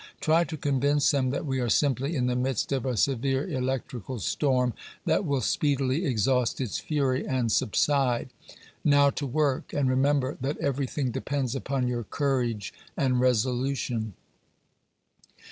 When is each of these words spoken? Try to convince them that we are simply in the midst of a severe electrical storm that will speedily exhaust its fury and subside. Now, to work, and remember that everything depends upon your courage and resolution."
Try 0.19 0.45
to 0.45 0.57
convince 0.57 1.11
them 1.11 1.29
that 1.29 1.45
we 1.45 1.59
are 1.59 1.69
simply 1.69 2.15
in 2.15 2.25
the 2.25 2.35
midst 2.35 2.71
of 2.71 2.87
a 2.87 2.97
severe 2.97 3.47
electrical 3.47 4.17
storm 4.17 4.73
that 5.05 5.25
will 5.25 5.41
speedily 5.41 6.05
exhaust 6.05 6.59
its 6.59 6.79
fury 6.79 7.23
and 7.27 7.51
subside. 7.51 8.29
Now, 8.83 9.11
to 9.11 9.27
work, 9.27 9.73
and 9.73 9.87
remember 9.87 10.39
that 10.41 10.57
everything 10.57 11.11
depends 11.11 11.53
upon 11.53 11.87
your 11.87 12.03
courage 12.05 12.73
and 12.97 13.19
resolution." 13.19 14.13